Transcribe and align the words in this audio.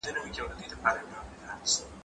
زه 0.03 0.09
ښوونځی 0.19 0.67
ته 0.71 0.89
نه 1.45 1.53
ځم؟ 1.71 1.87